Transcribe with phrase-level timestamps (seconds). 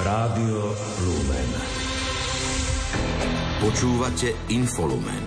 [0.00, 0.72] Rádio
[1.04, 1.50] Lumen.
[3.60, 5.22] Počúvate Infolumen.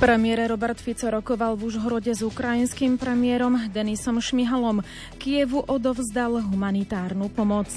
[0.00, 4.80] Premiér Robert Fico rokoval v Užhorode s ukrajinským premiérom Denisom Šmihalom.
[5.20, 7.68] Kievu odovzdal humanitárnu pomoc.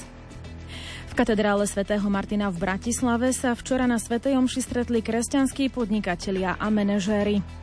[1.11, 6.71] V katedrále svätého Martina v Bratislave sa včera na Svetej Omši stretli kresťanskí podnikatelia a
[6.71, 7.60] manažéri.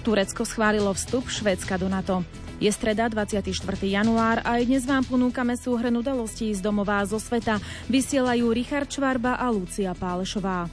[0.00, 2.24] Turecko schválilo vstup Švédska do NATO.
[2.60, 3.52] Je streda 24.
[3.84, 7.56] január a aj dnes vám ponúkame súhrn udalostí z domová zo sveta.
[7.88, 10.68] Vysielajú Richard Čvarba a Lucia Pálešová.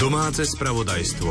[0.00, 1.30] Domáce spravodajstvo.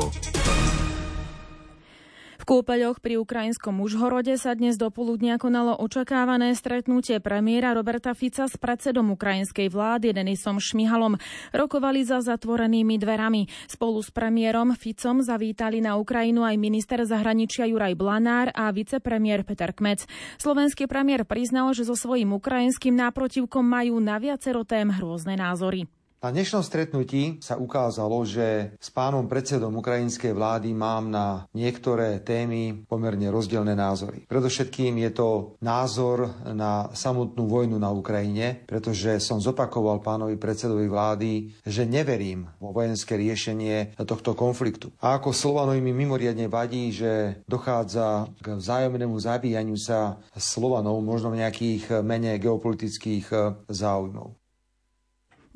[2.48, 8.56] Kúpeľoch pri ukrajinskom Užhorode sa dnes do poludnia konalo očakávané stretnutie premiéra Roberta Fica s
[8.56, 11.20] predsedom ukrajinskej vlády Denisom Šmihalom.
[11.52, 13.52] Rokovali za zatvorenými dverami.
[13.68, 19.76] Spolu s premiérom Ficom zavítali na Ukrajinu aj minister zahraničia Juraj Blanár a vicepremiér Peter
[19.76, 20.08] Kmec.
[20.40, 25.97] Slovenský premiér priznal, že so svojím ukrajinským náprotivkom majú na viacero tém hrôzne názory.
[26.18, 32.90] Na dnešnom stretnutí sa ukázalo, že s pánom predsedom ukrajinskej vlády mám na niektoré témy
[32.90, 34.26] pomerne rozdielne názory.
[34.26, 35.30] Predovšetkým je to
[35.62, 42.74] názor na samotnú vojnu na Ukrajine, pretože som zopakoval pánovi predsedovi vlády, že neverím vo
[42.74, 44.90] vojenské riešenie tohto konfliktu.
[44.98, 51.46] A ako Slovanovi mi mimoriadne vadí, že dochádza k vzájomnému zabíjaniu sa Slovanov možno v
[51.46, 53.30] nejakých menej geopolitických
[53.70, 54.37] záujmov.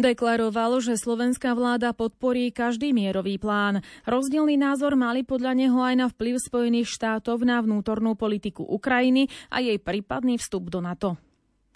[0.01, 3.85] Deklaroval, že slovenská vláda podporí každý mierový plán.
[4.09, 9.61] Rozdielný názor mali podľa neho aj na vplyv Spojených štátov na vnútornú politiku Ukrajiny a
[9.61, 11.21] jej prípadný vstup do NATO.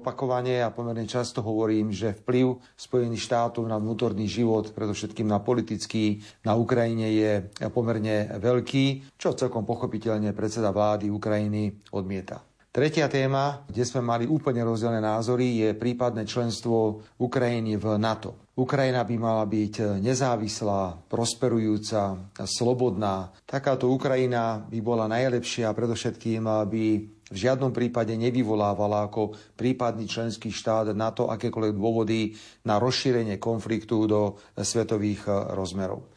[0.01, 6.25] Opakovane a pomerne často hovorím, že vplyv Spojených štátov na vnútorný život, predovšetkým na politický,
[6.49, 7.31] na Ukrajine je
[7.69, 12.41] pomerne veľký, čo celkom pochopiteľne predseda vlády Ukrajiny odmieta.
[12.75, 18.51] Tretia téma, kde sme mali úplne rozdielne názory, je prípadné členstvo Ukrajiny v NATO.
[18.59, 23.31] Ukrajina by mala byť nezávislá, prosperujúca, slobodná.
[23.47, 26.85] Takáto Ukrajina by bola najlepšia a predovšetkým by
[27.31, 32.35] v žiadnom prípade nevyvolávala ako prípadný členský štát na to akékoľvek dôvody
[32.67, 36.11] na rozšírenie konfliktu do svetových rozmerov.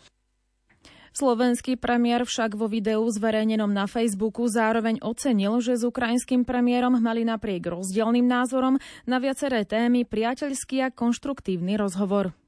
[1.18, 7.26] Slovenský premiér však vo videu zverejnenom na Facebooku zároveň ocenil, že s ukrajinským premiérom mali
[7.26, 12.38] napriek rozdielným názorom na viaceré témy priateľský a konštruktívny rozhovor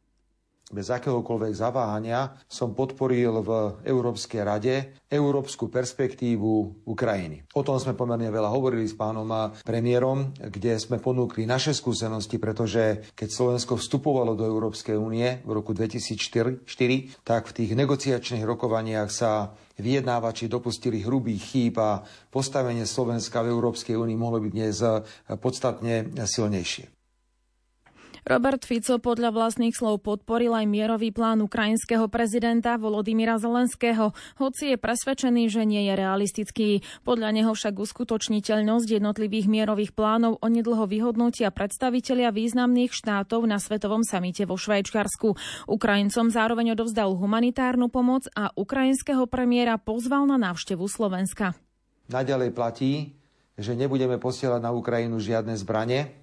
[0.71, 3.51] bez akéhokoľvek zaváhania som podporil v
[3.83, 4.75] Európskej rade
[5.11, 7.43] európsku perspektívu Ukrajiny.
[7.59, 9.27] O tom sme pomerne veľa hovorili s pánom
[9.67, 15.75] premiérom, kde sme ponúkli naše skúsenosti, pretože keď Slovensko vstupovalo do Európskej únie v roku
[15.75, 16.63] 2004,
[17.27, 19.51] tak v tých negociačných rokovaniach sa
[19.83, 24.79] vyjednávači dopustili hrubých chýb a postavenie Slovenska v Európskej únii mohlo byť dnes
[25.43, 27.00] podstatne silnejšie.
[28.29, 34.77] Robert Fico podľa vlastných slov podporil aj mierový plán ukrajinského prezidenta Volodymyra Zelenského, hoci je
[34.77, 36.69] presvedčený, že nie je realistický.
[37.01, 44.45] Podľa neho však uskutočniteľnosť jednotlivých mierových plánov onedlho vyhodnotia predstavitelia významných štátov na svetovom samite
[44.45, 45.41] vo Švajčiarsku.
[45.71, 51.57] Ukrajincom zároveň odovzdal humanitárnu pomoc a ukrajinského premiéra pozval na návštevu Slovenska.
[52.11, 52.93] Naďalej platí,
[53.61, 56.20] že nebudeme posielať na Ukrajinu žiadne zbranie,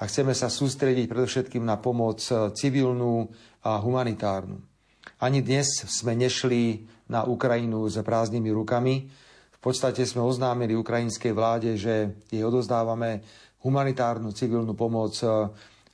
[0.00, 3.28] a chceme sa sústrediť predovšetkým na pomoc e, civilnú
[3.60, 4.56] a humanitárnu.
[5.20, 9.04] Ani dnes sme nešli na Ukrajinu s prázdnymi rukami.
[9.52, 13.20] V podstate sme oznámili ukrajinskej vláde, že jej odozdávame
[13.60, 15.28] humanitárnu civilnú pomoc e,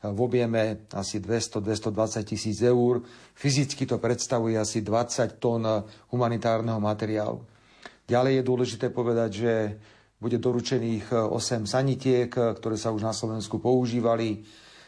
[0.07, 3.03] v objeme asi 200-220 tisíc eur.
[3.35, 5.67] Fyzicky to predstavuje asi 20 tón
[6.15, 7.43] humanitárneho materiálu.
[8.07, 9.53] Ďalej je dôležité povedať, že
[10.17, 14.45] bude doručených 8 e, sanitiek, e, ktoré sa už na Slovensku používali.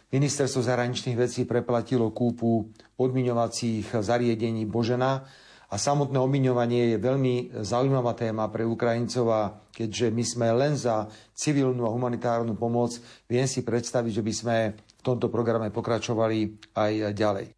[0.08, 2.64] Ministerstvo zahraničných vecí preplatilo kúpu
[2.96, 5.20] odmiňovacích zariadení Božena
[5.68, 9.28] a samotné obmiňovanie je veľmi zaujímavá téma pre Ukrajincov
[9.78, 11.06] keďže my sme len za
[11.38, 12.98] civilnú a humanitárnu pomoc,
[13.30, 17.57] viem si predstaviť, že by sme v tomto programe pokračovali aj ďalej.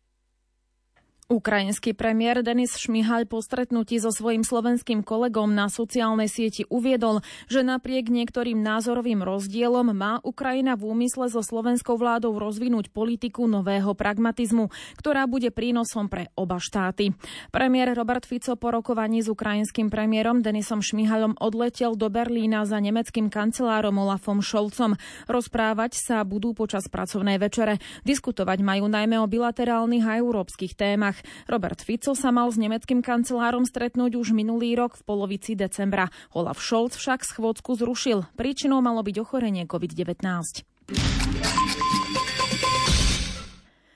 [1.31, 7.63] Ukrajinský premiér Denis Šmihal po stretnutí so svojím slovenským kolegom na sociálnej sieti uviedol, že
[7.63, 14.75] napriek niektorým názorovým rozdielom má Ukrajina v úmysle so slovenskou vládou rozvinúť politiku nového pragmatizmu,
[14.99, 17.15] ktorá bude prínosom pre oba štáty.
[17.55, 23.31] Premiér Robert Fico po rokovaní s ukrajinským premiérom Denisom Šmihalom odletel do Berlína za nemeckým
[23.31, 24.99] kancelárom Olafom Scholzom.
[25.31, 27.79] Rozprávať sa budú počas pracovnej večere.
[28.03, 31.20] Diskutovať majú najmä o bilaterálnych a európskych témach.
[31.21, 31.49] Krajinách.
[31.49, 36.09] Robert Fico sa mal s nemeckým kancelárom stretnúť už minulý rok v polovici decembra.
[36.33, 38.25] Olaf Scholz však schôdzku zrušil.
[38.37, 41.20] Príčinou malo byť ochorenie COVID-19.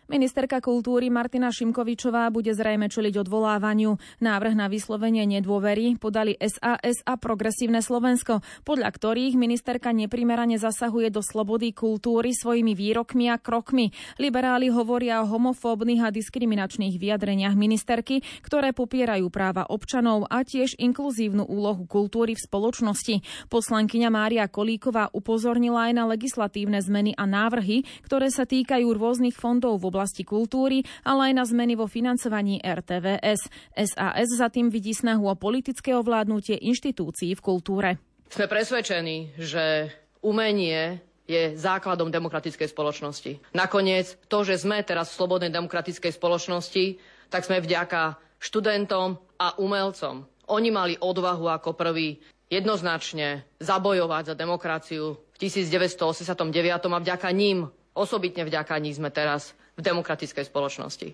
[0.05, 3.97] Ministerka kultúry Martina Šimkovičová bude zrejme čeliť odvolávaniu.
[4.21, 11.25] Návrh na vyslovenie nedôvery podali SAS a Progresívne Slovensko, podľa ktorých ministerka neprimerane zasahuje do
[11.25, 13.97] slobody kultúry svojimi výrokmi a krokmi.
[14.21, 21.49] Liberáli hovoria o homofóbnych a diskriminačných vyjadreniach ministerky, ktoré popierajú práva občanov a tiež inkluzívnu
[21.49, 23.49] úlohu kultúry v spoločnosti.
[23.49, 29.81] Poslankyňa Mária Kolíková upozornila aj na legislatívne zmeny a návrhy, ktoré sa týkajú rôznych fondov
[29.81, 33.47] v oblasti kultúry, ale aj na zmeny vo financovaní RTVS.
[33.79, 37.91] SAS za tým vidí snahu o politické ovládnutie inštitúcií v kultúre.
[38.27, 40.99] Sme presvedčení, že umenie
[41.31, 43.55] je základom demokratickej spoločnosti.
[43.55, 46.85] Nakoniec to, že sme teraz v slobodnej demokratickej spoločnosti,
[47.31, 50.29] tak sme vďaka študentom a umelcom.
[50.53, 52.21] Oni mali odvahu ako prví
[52.53, 56.53] jednoznačne zabojovať za demokraciu v 1989
[56.93, 61.09] a vďaka ním, osobitne vďaka ním sme teraz v demokratickej spoločnosti.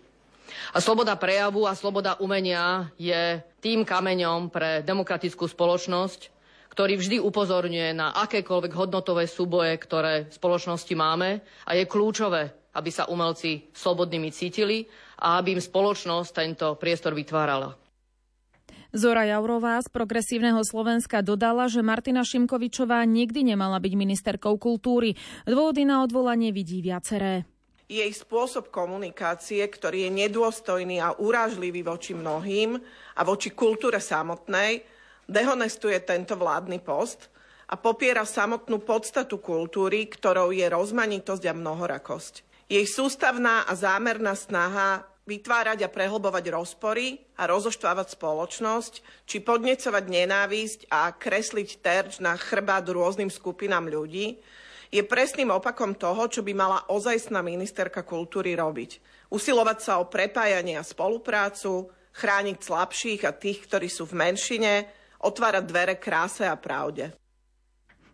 [0.75, 6.21] A sloboda prejavu a sloboda umenia je tým kameňom pre demokratickú spoločnosť,
[6.71, 12.91] ktorý vždy upozorňuje na akékoľvek hodnotové súboje, ktoré v spoločnosti máme a je kľúčové, aby
[12.95, 14.87] sa umelci slobodnými cítili
[15.19, 17.75] a aby im spoločnosť tento priestor vytvárala.
[18.91, 25.15] Zora Jaurová z Progresívneho Slovenska dodala, že Martina Šimkovičová nikdy nemala byť ministerkou kultúry.
[25.47, 27.47] Dôvody na odvolanie vidí viaceré
[27.91, 32.79] jej spôsob komunikácie, ktorý je nedôstojný a urážlivý voči mnohým
[33.19, 34.87] a voči kultúre samotnej,
[35.27, 37.27] dehonestuje tento vládny post
[37.67, 42.35] a popiera samotnú podstatu kultúry, ktorou je rozmanitosť a mnohorakosť.
[42.71, 48.93] Jej sústavná a zámerná snaha vytvárať a prehlbovať rozpory a rozoštvávať spoločnosť,
[49.27, 54.39] či podnecovať nenávisť a kresliť terč na chrbát rôznym skupinám ľudí,
[54.91, 58.99] je presným opakom toho, čo by mala ozajstná ministerka kultúry robiť.
[59.31, 64.73] Usilovať sa o prepájanie a spoluprácu, chrániť slabších a tých, ktorí sú v menšine,
[65.23, 67.20] otvárať dvere kráse a pravde.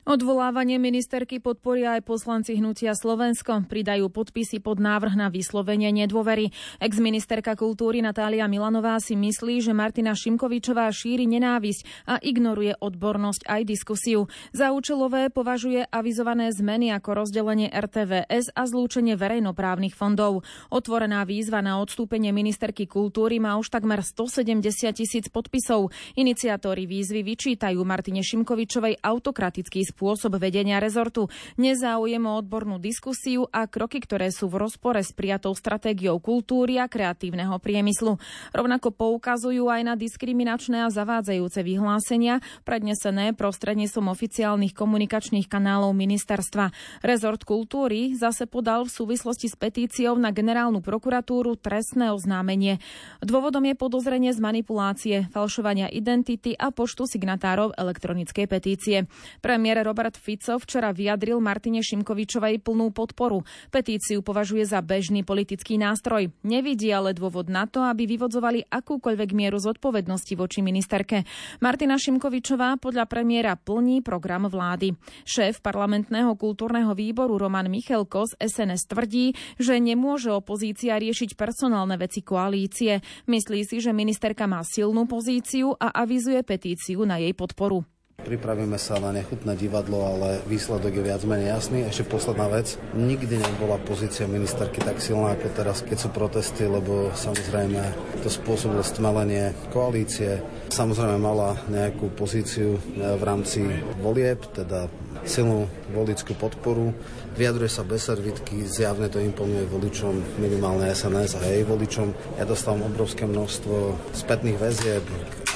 [0.07, 3.67] Odvolávanie ministerky podporia aj poslanci hnutia Slovensko.
[3.67, 6.55] Pridajú podpisy pod návrh na vyslovenie nedôvery.
[6.79, 13.63] Ex-ministerka kultúry Natália Milanová si myslí, že Martina Šimkovičová šíri nenávisť a ignoruje odbornosť aj
[13.67, 14.31] diskusiu.
[14.55, 20.47] Za účelové považuje avizované zmeny ako rozdelenie RTVS a zlúčenie verejnoprávnych fondov.
[20.71, 24.63] Otvorená výzva na odstúpenie ministerky kultúry má už takmer 170
[24.95, 25.91] tisíc podpisov.
[26.15, 34.05] Iniciátori výzvy vyčítajú Martine Šimkovičovej autokratický spôsob vedenia rezortu, nezáujem o odbornú diskusiu a kroky,
[34.05, 38.21] ktoré sú v rozpore s prijatou stratégiou kultúry a kreatívneho priemyslu.
[38.53, 46.77] Rovnako poukazujú aj na diskriminačné a zavádzajúce vyhlásenia prednesené prostredníctvom oficiálnych komunikačných kanálov ministerstva.
[47.01, 52.85] Rezort kultúry zase podal v súvislosti s petíciou na generálnu prokuratúru trestné oznámenie.
[53.25, 59.09] Dôvodom je podozrenie z manipulácie, falšovania identity a poštu signatárov elektronickej petície.
[59.41, 63.47] Premiér Robert Fico včera vyjadril Martine Šimkovičovej plnú podporu.
[63.71, 66.35] Petíciu považuje za bežný politický nástroj.
[66.43, 71.23] Nevidí ale dôvod na to, aby vyvodzovali akúkoľvek mieru zodpovednosti voči ministerke.
[71.63, 74.99] Martina Šimkovičová podľa premiéra plní program vlády.
[75.23, 82.27] Šéf parlamentného kultúrneho výboru Roman Michelko z SNS tvrdí, že nemôže opozícia riešiť personálne veci
[82.27, 83.07] koalície.
[83.31, 87.87] Myslí si, že ministerka má silnú pozíciu a avizuje petíciu na jej podporu.
[88.27, 91.87] Pripravíme sa na nechutné divadlo, ale výsledok je viac menej jasný.
[91.87, 92.75] Ešte posledná vec.
[92.99, 97.79] Nikdy nebola pozícia ministerky tak silná ako teraz, keď sú protesty, lebo samozrejme
[98.27, 100.43] to spôsobilo stmelenie koalície.
[100.75, 102.81] Samozrejme mala nejakú pozíciu e,
[103.15, 103.63] v rámci
[104.03, 104.91] volieb, teda
[105.23, 106.91] silnú volickú podporu.
[107.39, 112.11] Vyjadruje sa bez servitky, zjavne to imponuje voličom, minimálne SNS a jej voličom.
[112.43, 115.07] Ja dostávam obrovské množstvo spätných väzieb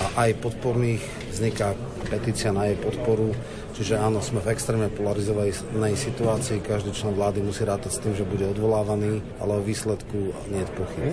[0.06, 1.02] a aj podporných.
[1.34, 1.72] Vzniká
[2.06, 3.34] petícia na jej podporu.
[3.76, 6.64] Čiže áno, sme v extrémne polarizovanej situácii.
[6.64, 10.70] Každý člen vlády musí rátať s tým, že bude odvolávaný, ale o výsledku nie je
[10.76, 11.12] pochyb.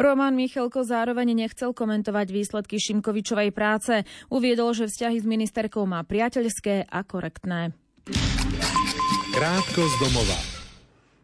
[0.00, 4.08] Roman Michalko zároveň nechcel komentovať výsledky Šimkovičovej práce.
[4.32, 7.76] Uviedol, že vzťahy s ministerkou má priateľské a korektné.
[9.36, 10.49] Krátko z domova.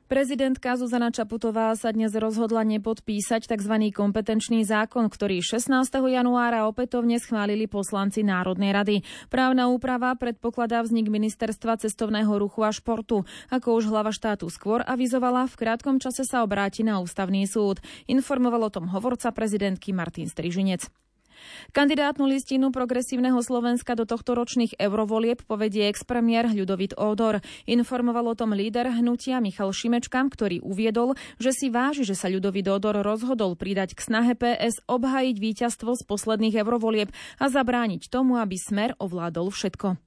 [0.07, 3.91] Prezidentka Zuzana Čaputová sa dnes rozhodla nepodpísať tzv.
[3.91, 5.67] kompetenčný zákon, ktorý 16.
[5.99, 8.97] januára opätovne schválili poslanci Národnej rady.
[9.27, 13.27] Právna úprava predpokladá vznik ministerstva cestovného ruchu a športu.
[13.51, 17.83] Ako už hlava štátu skôr avizovala, v krátkom čase sa obráti na ústavný súd.
[18.07, 20.87] Informoval o tom hovorca prezidentky Martin Strižinec.
[21.73, 27.45] Kandidátnu listinu progresívneho Slovenska do tohto ročných eurovolieb povedie expremiér Ľudovit Ódor.
[27.69, 32.67] Informoval o tom líder hnutia Michal Šimečka, ktorý uviedol, že si váži, že sa Ľudovit
[32.71, 38.57] Ódor rozhodol pridať k snahe PS obhajiť víťazstvo z posledných eurovolieb a zabrániť tomu, aby
[38.57, 40.01] smer ovládol všetko.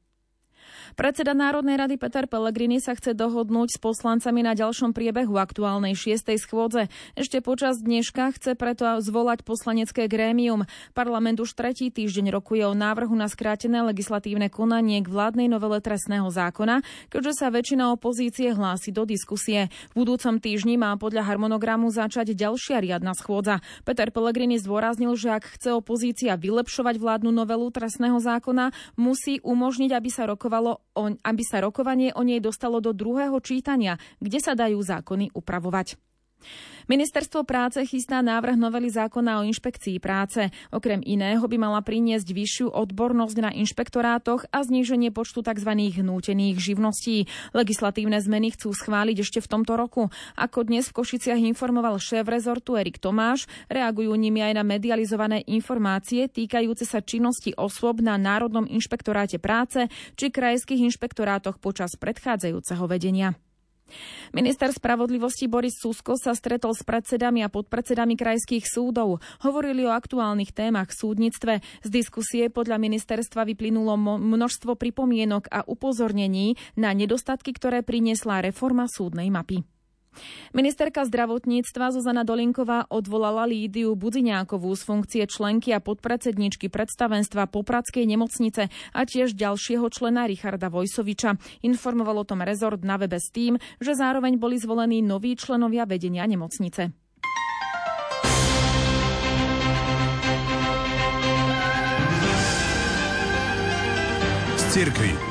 [0.98, 6.42] Predseda Národnej rady Peter Pellegrini sa chce dohodnúť s poslancami na ďalšom priebehu aktuálnej šiestej
[6.42, 6.90] schôdze.
[7.14, 10.66] Ešte počas dneška chce preto zvolať poslanecké grémium.
[10.98, 16.26] Parlament už tretí týždeň rokuje o návrhu na skrátené legislatívne konanie k vládnej novele trestného
[16.34, 16.82] zákona,
[17.14, 19.70] keďže sa väčšina opozície hlási do diskusie.
[19.94, 23.62] V budúcom týždni má podľa harmonogramu začať ďalšia riadna schôdza.
[23.86, 30.10] Peter Pellegrini zdôraznil, že ak chce opozícia vylepšovať vládnu novelu trestného zákona, musí umožniť, aby
[30.10, 30.79] sa rokovalo
[31.24, 35.96] aby sa rokovanie o nej dostalo do druhého čítania, kde sa dajú zákony upravovať.
[36.90, 40.50] Ministerstvo práce chystá návrh novely zákona o inšpekcii práce.
[40.74, 45.70] Okrem iného by mala priniesť vyššiu odbornosť na inšpektorátoch a zníženie počtu tzv.
[46.02, 47.30] nútených živností.
[47.54, 50.10] Legislatívne zmeny chcú schváliť ešte v tomto roku.
[50.34, 56.26] Ako dnes v Košiciach informoval šéf rezortu Erik Tomáš, reagujú nimi aj na medializované informácie
[56.26, 59.86] týkajúce sa činnosti osôb na Národnom inšpektoráte práce
[60.18, 63.38] či krajských inšpektorátoch počas predchádzajúceho vedenia.
[64.36, 69.24] Minister spravodlivosti Boris Susko sa stretol s predsedami a podpredsedami krajských súdov.
[69.42, 71.54] Hovorili o aktuálnych témach v súdnictve.
[71.86, 79.32] Z diskusie podľa ministerstva vyplynulo množstvo pripomienok a upozornení na nedostatky, ktoré priniesla reforma súdnej
[79.34, 79.64] mapy.
[80.52, 88.68] Ministerka zdravotníctva Zuzana Dolinková odvolala Lídiu Budziňákovú z funkcie členky a podpredsedničky predstavenstva Popradskej nemocnice
[88.70, 91.38] a tiež ďalšieho člena Richarda Vojsoviča.
[91.62, 96.26] Informoval o tom rezort na webe s tým, že zároveň boli zvolení noví členovia vedenia
[96.26, 96.92] nemocnice.
[104.70, 105.29] Z.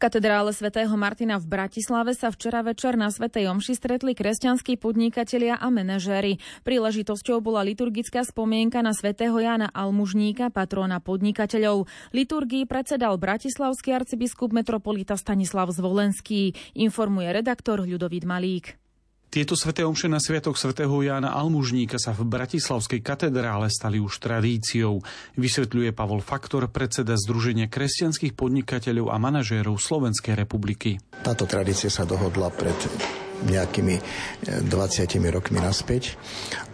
[0.00, 5.68] katedrále svätého Martina v Bratislave sa včera večer na Svetej Omši stretli kresťanskí podnikatelia a
[5.68, 6.40] manažéri.
[6.64, 11.84] Príležitosťou bola liturgická spomienka na svätého Jana Almužníka, patróna podnikateľov.
[12.16, 18.80] Liturgii predsedal bratislavský arcibiskup metropolita Stanislav Zvolenský, informuje redaktor Ľudovít Malík.
[19.30, 24.98] Tieto sveté omše na sviatok svätého Jána Almužníka sa v Bratislavskej katedrále stali už tradíciou,
[25.38, 30.98] vysvetľuje Pavol Faktor, predseda Združenia kresťanských podnikateľov a manažérov Slovenskej republiky.
[31.22, 32.74] Táto tradícia sa dohodla pred
[33.46, 33.96] nejakými
[34.44, 36.16] 20 e, rokmi naspäť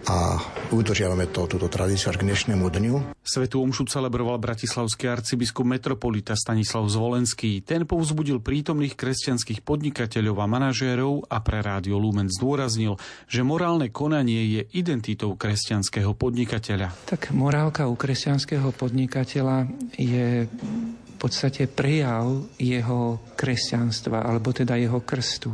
[0.07, 0.39] a
[0.71, 3.19] udržiavame to, túto tradíciu až k dnešnému dňu.
[3.27, 7.59] Svetú omšu celebroval bratislavský arcibiskup metropolita Stanislav Zvolenský.
[7.67, 14.47] Ten povzbudil prítomných kresťanských podnikateľov a manažérov a pre Rádio Lumen zdôraznil, že morálne konanie
[14.47, 16.95] je identitou kresťanského podnikateľa.
[17.11, 19.67] Tak morálka u kresťanského podnikateľa
[19.99, 25.51] je v podstate prejav jeho kresťanstva, alebo teda jeho krstu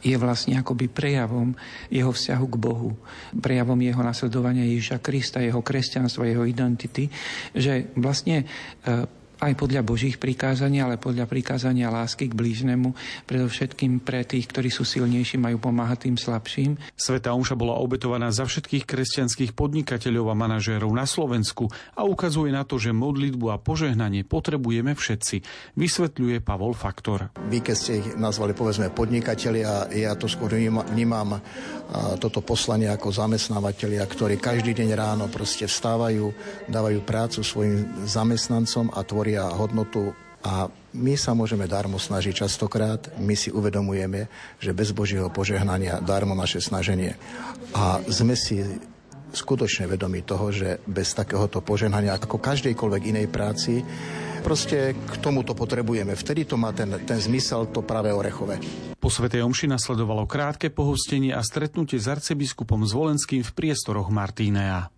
[0.00, 1.52] je vlastne akoby prejavom
[1.92, 2.90] jeho vzťahu k Bohu,
[3.36, 7.12] prejavom jeho nasledovania Ježiša Krista, jeho kresťanstva, jeho identity,
[7.52, 12.92] že vlastne e, aj podľa Božích prikázaní, ale podľa prikázania lásky k blížnemu,
[13.24, 16.76] predovšetkým pre tých, ktorí sú silnejší, majú pomáhať tým slabším.
[16.92, 22.68] Sveta Omša bola obetovaná za všetkých kresťanských podnikateľov a manažérov na Slovensku a ukazuje na
[22.68, 25.40] to, že modlitbu a požehnanie potrebujeme všetci,
[25.80, 27.32] vysvetľuje Pavol Faktor.
[27.48, 31.40] Vy, keď ste ich nazvali, povedzme, podnikateľi a ja to skôr vnímam
[32.20, 36.30] toto poslanie ako zamestnávateľia, ktorí každý deň ráno proste vstávajú,
[36.68, 40.10] dávajú prácu svojim zamestnancom a tvoria hodnotu
[40.40, 44.26] a my sa môžeme darmo snažiť častokrát, my si uvedomujeme,
[44.58, 47.14] že bez Božieho požehnania darmo naše snaženie.
[47.76, 48.64] A sme si
[49.30, 53.84] skutočne vedomi toho, že bez takéhoto požehnania, ako každejkoľvek inej práci,
[54.42, 56.16] proste k tomuto potrebujeme.
[56.16, 58.58] Vtedy to má ten, ten zmysel, to práve orechové.
[58.98, 64.88] Po Svetej Omši nasledovalo krátke pohostenie a stretnutie s arcibiskupom Zvolenským v priestoroch Martínea.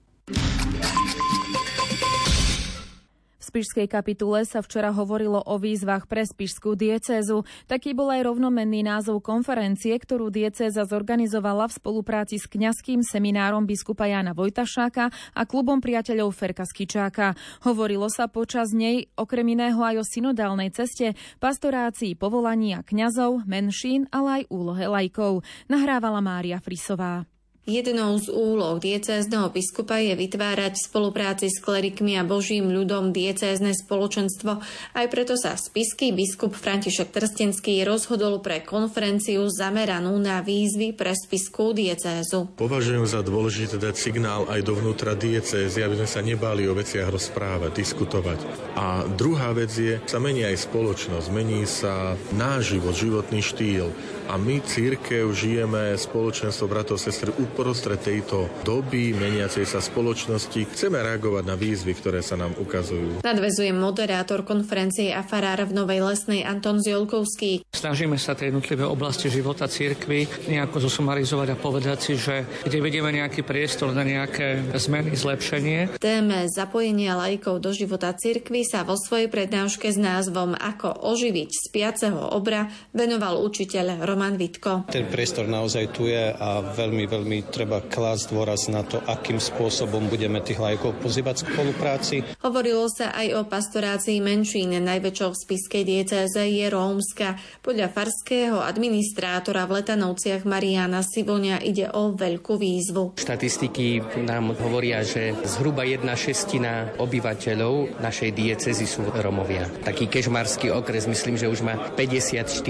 [3.53, 7.45] Spišskej kapitule sa včera hovorilo o výzvach pre spišskú diecézu.
[7.69, 14.09] Taký bol aj rovnomenný názov konferencie, ktorú diecéza zorganizovala v spolupráci s kňazským seminárom biskupa
[14.09, 17.37] Jana Vojtašáka a klubom priateľov Ferka Skičáka.
[17.69, 24.41] Hovorilo sa počas nej okrem iného aj o synodálnej ceste, pastorácii povolania kňazov, menšín, ale
[24.41, 25.45] aj úlohe lajkov.
[25.69, 27.32] Nahrávala Mária Frisová.
[27.63, 33.71] Jednou z úloh diecézneho biskupa je vytvárať v spolupráci s klerikmi a božím ľudom diecézne
[33.71, 34.59] spoločenstvo.
[34.99, 41.71] Aj preto sa spiský biskup František Trstenský rozhodol pre konferenciu zameranú na výzvy pre spiskú
[41.71, 42.51] diecézu.
[42.59, 47.79] Považujem za dôležité dať signál aj dovnútra diecézy, aby sme sa nebáli o veciach rozprávať,
[47.79, 48.43] diskutovať.
[48.75, 53.95] A druhá vec je, sa mení aj spoločnosť, mení sa náš život, životný štýl.
[54.27, 60.73] A my, církev, žijeme spoločenstvo bratov sestry uprostred tejto doby meniacej sa spoločnosti.
[60.73, 63.21] Chceme reagovať na výzvy, ktoré sa nám ukazujú.
[63.21, 67.63] Nadvezuje moderátor konferencie a farár v Novej Lesnej Anton Ziolkovský.
[67.71, 73.13] Snažíme sa tie jednotlivé oblasti života církvy nejako zosumarizovať a povedať si, že kde vidíme
[73.13, 76.01] nejaký priestor na nejaké zmeny, zlepšenie.
[76.01, 82.33] Téme zapojenia lajkov do života církvy sa vo svojej prednáške s názvom Ako oživiť spiaceho
[82.33, 84.87] obra venoval učiteľ Roman Roman Vitko.
[84.87, 90.07] Ten priestor naozaj tu je a veľmi, veľmi treba klásť dôraz na to, akým spôsobom
[90.07, 92.17] budeme tých lajkov pozývať k spolupráci.
[92.47, 94.71] Hovorilo sa aj o pastorácii menšín.
[94.79, 97.37] Najväčšou v spiskej diecéze je Rómska.
[97.67, 103.19] Podľa farského administrátora v Letanovciach Mariana Sivonia ide o veľkú výzvu.
[103.19, 109.67] Štatistiky nám hovoria, že zhruba jedna šestina obyvateľov našej diecezy sú Rómovia.
[109.83, 112.63] Taký kežmarský okres, myslím, že už má 54%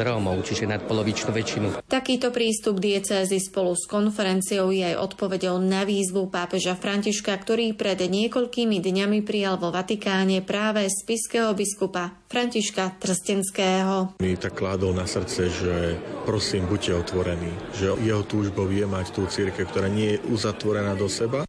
[0.00, 1.66] Rómov, čiže na nadpolovičnú väčšinu.
[1.90, 7.98] Takýto prístup diecézy spolu s konferenciou je aj odpovedou na výzvu pápeža Františka, ktorý pred
[7.98, 14.14] niekoľkými dňami prijal vo Vatikáne práve spiského biskupa Františka Trstenského.
[14.22, 15.74] Mi tak kládol na srdce, že
[16.22, 21.10] prosím, buďte otvorení, že jeho túžbou je mať tú církev, ktorá nie je uzatvorená do
[21.10, 21.42] seba,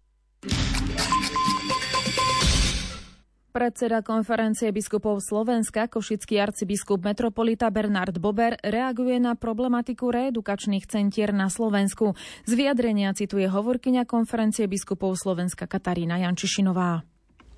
[3.60, 11.52] Predseda konferencie biskupov Slovenska, košický arcibiskup metropolita Bernard Bober, reaguje na problematiku reedukačných centier na
[11.52, 12.16] Slovensku.
[12.48, 17.04] Z vyjadrenia cituje hovorkyňa konferencie biskupov Slovenska Katarína Jančišinová.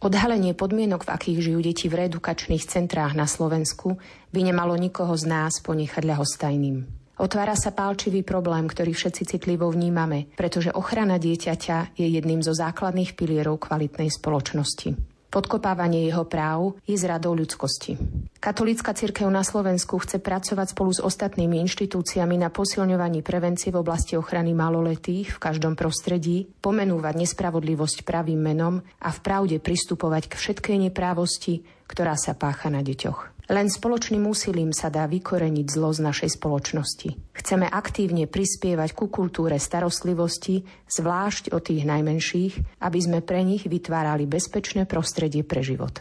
[0.01, 4.01] Odhalenie podmienok, v akých žijú deti v reedukačných centrách na Slovensku,
[4.33, 6.81] by nemalo nikoho z nás ponechať ľahostajným.
[7.21, 13.13] Otvára sa pálčivý problém, ktorý všetci citlivo vnímame, pretože ochrana dieťaťa je jedným zo základných
[13.13, 15.10] pilierov kvalitnej spoločnosti.
[15.31, 17.95] Podkopávanie jeho práv je zradou ľudskosti.
[18.43, 24.19] Katolícka cirkev na Slovensku chce pracovať spolu s ostatnými inštitúciami na posilňovaní prevencie v oblasti
[24.19, 30.77] ochrany maloletých v každom prostredí, pomenúvať nespravodlivosť pravým menom a v pravde pristupovať k všetkej
[30.91, 33.51] neprávosti, ktorá sa pácha na deťoch.
[33.51, 37.35] Len spoločným úsilím sa dá vykoreniť zlo z našej spoločnosti.
[37.35, 44.23] Chceme aktívne prispievať ku kultúre starostlivosti, zvlášť o tých najmenších, aby sme pre nich vytvárali
[44.23, 45.99] bezpečné prostredie pre život.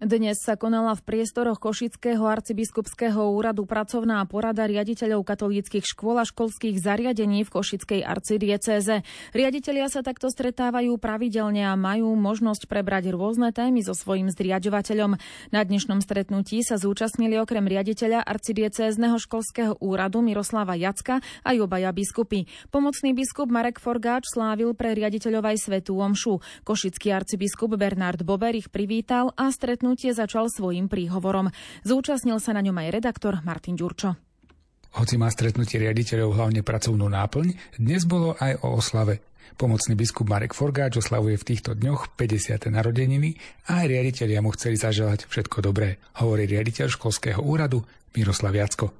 [0.00, 6.80] Dnes sa konala v priestoroch Košického arcibiskupského úradu pracovná porada riaditeľov katolíckých škôl a školských
[6.80, 9.04] zariadení v Košickej arcidiecéze.
[9.36, 15.20] Riaditeľia sa takto stretávajú pravidelne a majú možnosť prebrať rôzne témy so svojím zriaďovateľom.
[15.52, 22.48] Na dnešnom stretnutí sa zúčastnili okrem riaditeľa arcidiecézneho školského úradu Miroslava Jacka aj obaja biskupy.
[22.72, 26.40] Pomocný biskup Marek Forgáč slávil pre riaditeľov aj svetú omšu.
[26.64, 31.50] Košický arcibiskup Bernard Bober ich privítal a stretnú stretnutie začal svojim príhovorom.
[31.82, 34.14] Zúčastnil sa na ňom aj redaktor Martin Ďurčo.
[34.94, 39.18] Hoci má stretnutie riaditeľov hlavne pracovnú náplň, dnes bolo aj o oslave.
[39.58, 42.70] Pomocný biskup Marek Forgáč oslavuje v týchto dňoch 50.
[42.70, 43.34] narodeniny
[43.66, 47.82] a aj riaditeľia mu chceli zaželať všetko dobré, hovorí riaditeľ školského úradu
[48.14, 48.94] Miroslav Jacko.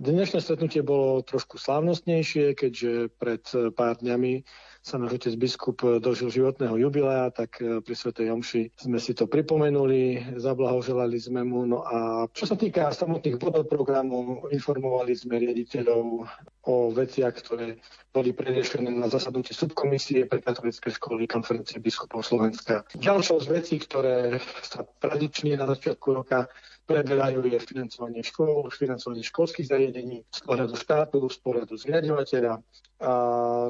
[0.00, 3.44] Dnešné stretnutie bolo trošku slávnostnejšie, keďže pred
[3.76, 4.48] pár dňami
[4.82, 9.30] sa náš otec biskup dožil životného jubilea, tak e, pri Svetej Omši sme si to
[9.30, 11.62] pripomenuli, zablahoželali sme mu.
[11.62, 16.26] No a čo sa týka samotných bodov programu, informovali sme riaditeľov
[16.66, 17.78] o veciach, ktoré
[18.10, 22.82] boli preriešené na zasadnutí subkomisie pre katolické školy konferencie biskupov Slovenska.
[22.98, 26.50] Ďalšou z vecí, ktoré sa tradične na začiatku roka
[26.86, 32.54] preberajú je financovanie škôl, financovanie školských zariadení z pohľadu štátu, z pohľadu zriadovateľa
[33.02, 33.12] a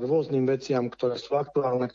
[0.01, 1.93] rôznym veciam, ktoré sú aktuálne.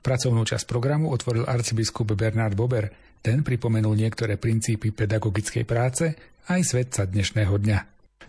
[0.00, 2.92] Pracovnú časť programu otvoril arcibiskup Bernard Bober.
[3.18, 6.14] Ten pripomenul niektoré princípy pedagogickej práce
[6.46, 7.78] aj svetca dnešného dňa.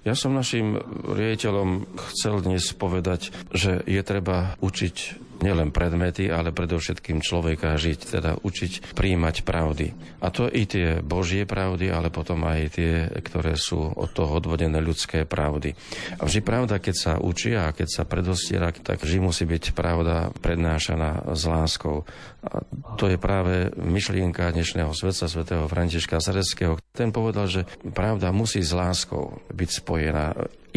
[0.08, 4.96] Ja som našim riaditeľom chcel dnes povedať, že je treba učiť
[5.42, 9.88] nielen predmety, ale predovšetkým človeka žiť, teda učiť príjmať pravdy.
[10.24, 14.82] A to i tie Božie pravdy, ale potom aj tie, ktoré sú od toho odvodené
[14.82, 15.74] ľudské pravdy.
[16.18, 20.30] A vždy pravda, keď sa učí a keď sa predostiera, tak vždy musí byť pravda
[20.42, 22.04] prednášaná s láskou.
[22.48, 22.64] A
[22.96, 26.80] to je práve myšlienka dnešného svetca, svätého Františka Sareckého.
[26.96, 30.26] Ten povedal, že pravda musí s láskou byť spojená.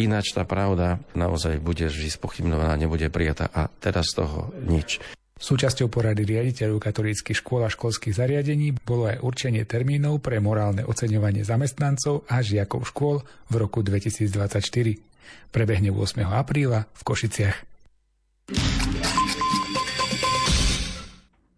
[0.01, 4.97] Ináč tá pravda naozaj bude vždy spochybnovaná, nebude prijatá a teda z toho nič.
[5.41, 11.41] Súčasťou porady riaditeľov katolíckých škôl a školských zariadení bolo aj určenie termínov pre morálne oceňovanie
[11.41, 14.61] zamestnancov a žiakov škôl v roku 2024.
[15.49, 16.29] Prebehne 8.
[16.29, 17.57] apríla v Košiciach.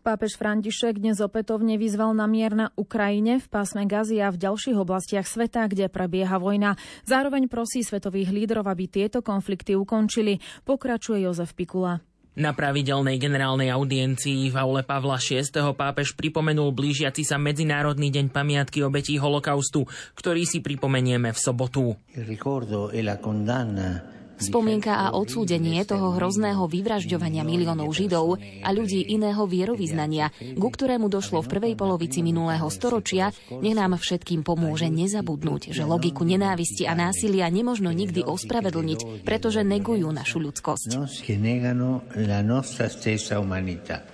[0.03, 4.75] Pápež František dnes opätovne vyzval na mier na Ukrajine, v pásme Gazi a v ďalších
[4.75, 6.75] oblastiach sveta, kde prebieha vojna.
[7.07, 10.43] Zároveň prosí svetových lídrov, aby tieto konflikty ukončili.
[10.67, 12.03] Pokračuje Jozef Pikula.
[12.35, 15.47] Na pravidelnej generálnej audiencii v aule Pavla VI.
[15.71, 19.87] pápež pripomenul blížiaci sa Medzinárodný deň pamiatky obetí holokaustu,
[20.19, 21.95] ktorý si pripomenieme v sobotu.
[22.11, 29.07] Il ricordo e la condanna Spomienka a odsúdenie toho hrozného vyvražďovania miliónov Židov a ľudí
[29.15, 33.31] iného vierovýznania, ku ktorému došlo v prvej polovici minulého storočia,
[33.63, 40.11] nech nám všetkým pomôže nezabudnúť, že logiku nenávisti a násilia nemožno nikdy ospravedlniť, pretože negujú
[40.11, 40.99] našu ľudskosť.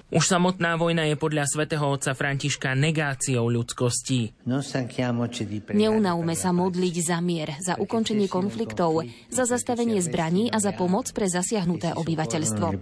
[0.10, 4.46] Už samotná vojna je podľa svätého otca Františka negáciou ľudskosti.
[5.74, 11.32] Neunaume sa modliť za mier, za ukončenie konfliktov, za zastavenie zbraní a za pomoc pre
[11.32, 12.76] zasiahnuté obyvateľstvo.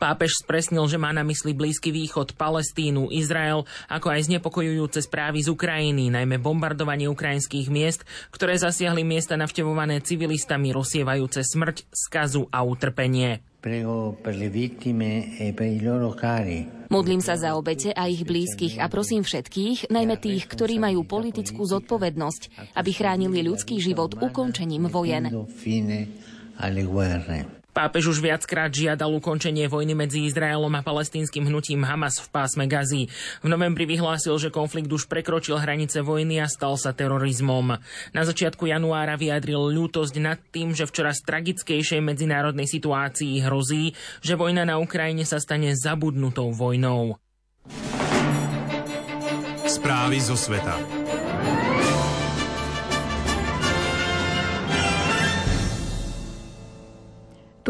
[0.00, 5.52] Pápež spresnil, že má na mysli Blízky východ, Palestínu, Izrael, ako aj znepokojujúce správy z
[5.52, 13.44] Ukrajiny, najmä bombardovanie ukrajinských miest, ktoré zasiahli miesta navštevované civilistami rozsievajúce smrť, skazu a utrpenie.
[13.60, 15.52] E.
[16.90, 21.68] Modlím sa za obete a ich blízkych a prosím všetkých, najmä tých, ktorí majú politickú
[21.68, 25.28] zodpovednosť, aby chránili ľudský život ukončením vojen.
[27.70, 33.06] Pápež už viackrát žiadal ukončenie vojny medzi Izraelom a palestínskym hnutím Hamas v pásme Gazy.
[33.40, 37.78] V novembri vyhlásil, že konflikt už prekročil hranice vojny a stal sa terorizmom.
[38.10, 44.34] Na začiatku januára vyjadril ľútosť nad tým, že v čoraz tragickejšej medzinárodnej situácii hrozí, že
[44.34, 47.16] vojna na Ukrajine sa stane zabudnutou vojnou.
[49.70, 50.99] Správy zo sveta.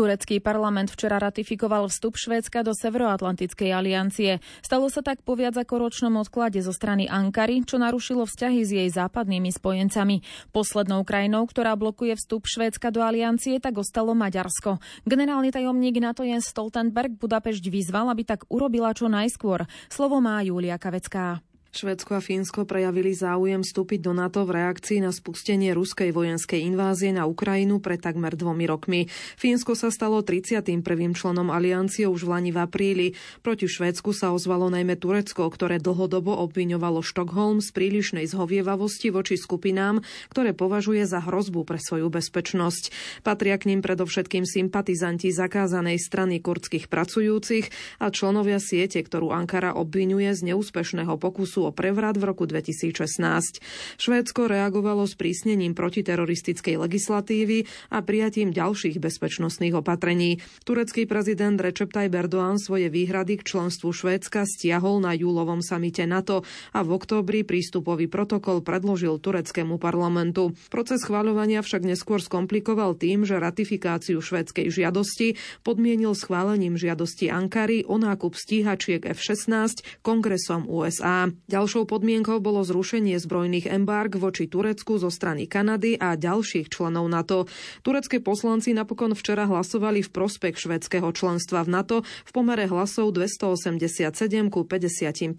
[0.00, 4.40] Turecký parlament včera ratifikoval vstup Švédska do Severoatlantickej aliancie.
[4.64, 8.70] Stalo sa tak po viac ako ročnom odklade zo strany Ankary, čo narušilo vzťahy s
[8.72, 10.24] jej západnými spojencami.
[10.56, 14.80] Poslednou krajinou, ktorá blokuje vstup Švédska do aliancie, tak ostalo Maďarsko.
[15.04, 19.68] Generálny tajomník NATO Jens Stoltenberg Budapešť vyzval, aby tak urobila čo najskôr.
[19.92, 21.44] Slovo má Julia Kavecká.
[21.70, 27.14] Švedsko a Fínsko prejavili záujem vstúpiť do NATO v reakcii na spustenie ruskej vojenskej invázie
[27.14, 29.06] na Ukrajinu pred takmer dvomi rokmi.
[29.38, 30.82] Fínsko sa stalo 31.
[31.14, 33.06] členom aliancie už v Lani v apríli.
[33.46, 40.02] Proti Švédsku sa ozvalo najmä Turecko, ktoré dlhodobo obviňovalo Štokholm z prílišnej zhovievavosti voči skupinám,
[40.26, 42.90] ktoré považuje za hrozbu pre svoju bezpečnosť.
[43.22, 47.70] Patria k ním predovšetkým sympatizanti zakázanej strany kurdských pracujúcich
[48.02, 53.60] a členovia siete, ktorú Ankara obvinuje z neúspešného pokusu pokusu o prevrat v roku 2016.
[54.00, 60.40] Švédsko reagovalo s prísnením protiteroristickej legislatívy a prijatím ďalších bezpečnostných opatrení.
[60.64, 66.48] Turecký prezident Recep Tayyip Erdoğan svoje výhrady k členstvu Švédska stiahol na júlovom samite NATO
[66.72, 70.56] a v októbri prístupový protokol predložil tureckému parlamentu.
[70.72, 78.00] Proces schváľovania však neskôr skomplikoval tým, že ratifikáciu švédskej žiadosti podmienil schválením žiadosti Ankary o
[78.00, 81.28] nákup stíhačiek F-16 kongresom USA.
[81.50, 87.50] Ďalšou podmienkou bolo zrušenie zbrojných embarg voči Turecku zo strany Kanady a ďalších členov NATO.
[87.82, 94.14] Turecké poslanci napokon včera hlasovali v prospech švedského členstva v NATO v pomere hlasov 287
[94.46, 95.34] ku 55.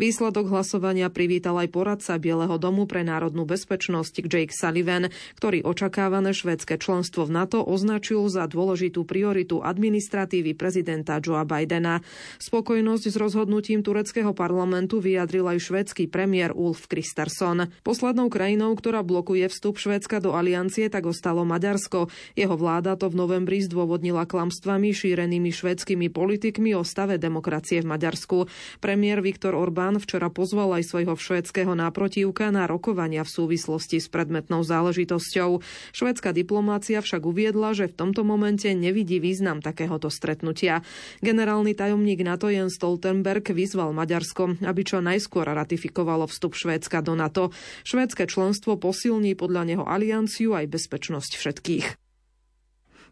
[0.00, 6.80] Výsledok hlasovania privítal aj poradca Bieleho domu pre národnú bezpečnosť Jake Sullivan, ktorý očakávané švedské
[6.80, 12.00] členstvo v NATO označil za dôležitú prioritu administratívy prezidenta Joea Bidena.
[12.40, 17.74] Spokojnosť s rozhodnutím tureckého parlamentu vyjadril vyjadril aj švédsky premiér Ulf Kristersson.
[17.82, 22.06] Poslednou krajinou, ktorá blokuje vstup Švédska do aliancie, tak ostalo Maďarsko.
[22.38, 28.46] Jeho vláda to v novembri zdôvodnila klamstvami šírenými švédskymi politikmi o stave demokracie v Maďarsku.
[28.78, 34.62] Premiér Viktor Orbán včera pozval aj svojho švédskeho náprotivka na rokovania v súvislosti s predmetnou
[34.62, 35.58] záležitosťou.
[35.98, 40.86] Švédska diplomácia však uviedla, že v tomto momente nevidí význam takéhoto stretnutia.
[41.26, 47.54] Generálny tajomník NATO Jens Stoltenberg vyzval Maďarsko, aby čo najskôr ratifikovalo vstup Švédska do NATO.
[47.88, 52.07] Švédske členstvo posilní podľa neho alianciu aj bezpečnosť všetkých.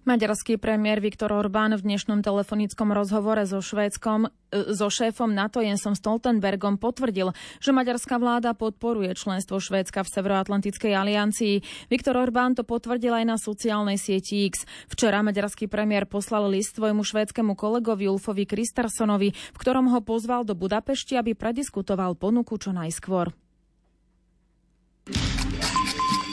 [0.06, 5.98] Maďarský premiér Viktor Orbán v dnešnom telefonickom rozhovore so Švédskom, e, so šéfom NATO Jensom
[5.98, 11.54] Stoltenbergom potvrdil, že maďarská vláda podporuje členstvo Švédska v Severoatlantickej aliancii.
[11.90, 14.62] Viktor Orbán to potvrdil aj na sociálnej sieti X.
[14.86, 20.54] Včera maďarský premiér poslal list svojmu švédskému kolegovi Ulfovi Kristarsonovi, v ktorom ho pozval do
[20.54, 23.34] Budapešti, aby prediskutoval ponuku čo najskôr.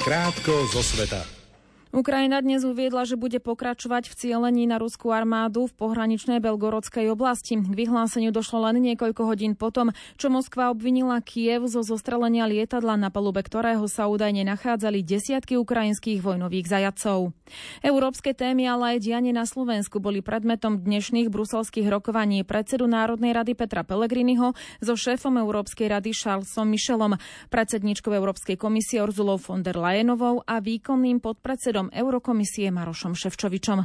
[0.05, 1.42] Krátko zo sveta.
[1.93, 7.53] Ukrajina dnes uviedla, že bude pokračovať v cieľení na ruskú armádu v pohraničnej Belgorodskej oblasti.
[7.61, 13.13] K vyhláseniu došlo len niekoľko hodín potom, čo Moskva obvinila Kiev zo zostrelenia lietadla, na
[13.13, 17.29] palube ktorého sa údajne nachádzali desiatky ukrajinských vojnových zajacov.
[17.85, 23.53] Európske témy, ale aj dianie na Slovensku boli predmetom dnešných bruselských rokovaní predsedu Národnej rady
[23.53, 27.21] Petra Pellegriniho so šéfom Európskej rady Charlesom Michelom,
[27.53, 33.79] predsedničkou Európskej komisie Urzulou von der Leyenovou a výkonným podpredsedom predsedom Eurokomisie Marošom Ševčovičom.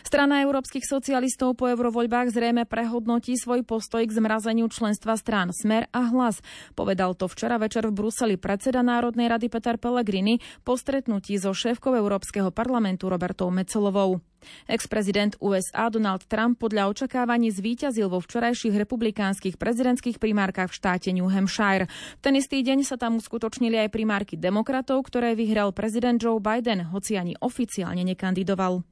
[0.00, 6.08] Strana európskych socialistov po eurovoľbách zrejme prehodnotí svoj postoj k zmrazeniu členstva strán Smer a
[6.08, 6.40] Hlas.
[6.72, 11.92] Povedal to včera večer v Bruseli predseda Národnej rady Peter Pellegrini po stretnutí so šéfkou
[12.00, 14.24] Európskeho parlamentu Robertou Mecelovou.
[14.66, 21.28] Ex-prezident USA Donald Trump podľa očakávaní zvíťazil vo včerajších republikánskych prezidentských primárkach v štáte New
[21.30, 21.86] Hampshire.
[22.20, 27.16] Ten istý deň sa tam uskutočnili aj primárky demokratov, ktoré vyhral prezident Joe Biden, hoci
[27.16, 28.82] ani oficiálne nekandidoval.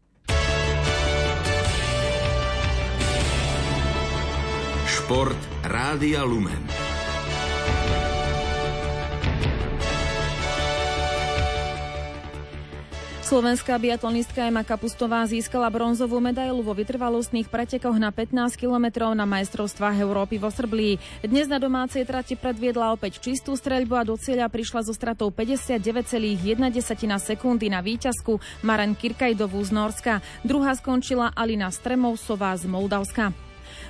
[4.87, 6.86] Šport Rádia Lumen.
[13.27, 19.99] Slovenská biatlonistka Ema Kapustová získala bronzovú medailu vo vytrvalostných pretekoch na 15 kilometrov na majstrovstvách
[19.99, 21.27] Európy vo Srblii.
[21.27, 26.71] Dnes na domácej trati predviedla opäť čistú streľbu a do cieľa prišla so stratou 59,1
[27.19, 30.23] sekundy na víťazku Maren Kirkajdovú z Norska.
[30.47, 33.46] Druhá skončila Alina Stremovsová z Moldavska.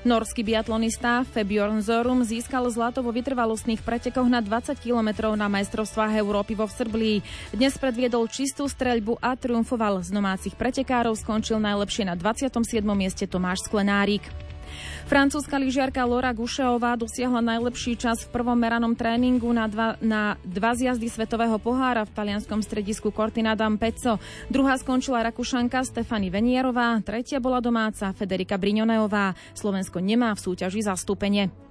[0.07, 6.55] Norský biatlonista Febjorn Zorum získal zlato vo vytrvalostných pretekoch na 20 km na majstrovstvách Európy
[6.55, 7.27] vo Srblii.
[7.51, 12.87] Dnes predviedol čistú streľbu a triumfoval z domácich pretekárov, skončil najlepšie na 27.
[12.95, 14.46] mieste Tomáš Sklenárik.
[15.07, 20.75] Francúzska lyžiarka Laura Gušeová dosiahla najlepší čas v prvom meranom tréningu na dva, na dva
[20.75, 24.23] zjazdy Svetového pohára v talianskom stredisku Cortina d'Ampezzo.
[24.49, 29.35] Druhá skončila Rakušanka Stefany Venierová, tretia bola domáca Federika Briňoneová.
[29.55, 31.66] Slovensko nemá v súťaži zastúpenie.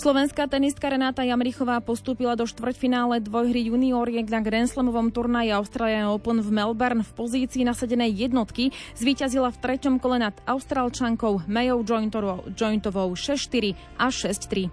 [0.00, 6.40] Slovenská tenistka Renáta Jamrichová postúpila do štvrťfinále dvojhry junioriek na Grand Slamovom turnaji Australian Open
[6.40, 8.72] v Melbourne v pozícii nasadenej jednotky.
[8.96, 14.72] Zvíťazila v treťom kole nad Austrálčankou Mayou Jointovou, Jointovou 6-4 a 6-3.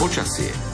[0.00, 0.69] Počasie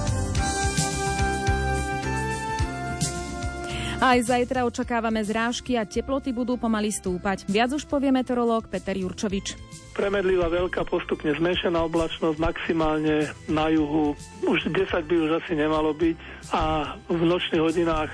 [3.96, 7.48] Aj zajtra očakávame zrážky a teploty budú pomaly stúpať.
[7.48, 9.56] Viac už povie meteorológ Peter Jurčovič.
[9.96, 14.12] Premedlivá veľká postupne zmenšená oblačnosť maximálne na juhu.
[14.44, 16.16] Už 10 by už asi nemalo byť
[16.52, 18.12] a v nočných hodinách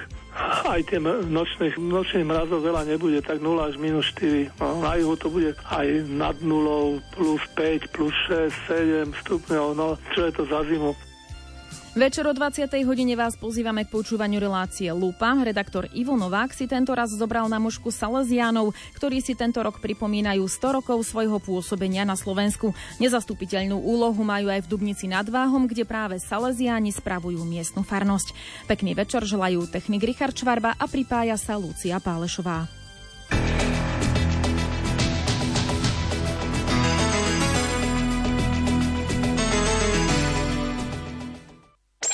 [0.71, 4.55] aj tie nočných, nočných mrazov veľa nebude, tak 0 až minus 4.
[4.63, 9.75] No, na juhu to bude aj nad nulou, plus 5, plus 6, 7 stupňov.
[9.75, 10.95] No, čo je to za zimu?
[11.93, 12.73] Večer o 20.
[12.89, 15.37] hodine vás pozývame k počúvaniu relácie Lupa.
[15.37, 20.41] Redaktor Ivo Novák si tento raz zobral na mužku Salesiánov, ktorí si tento rok pripomínajú
[20.41, 22.73] 100 rokov svojho pôsobenia na Slovensku.
[22.97, 28.33] Nezastupiteľnú úlohu majú aj v Dubnici nad Váhom, kde práve Salesiáni spravujú miestnu farnosť.
[28.73, 32.73] Pekný večer želajú technik Richard Čvarba a pripája sa Lucia Pálešová.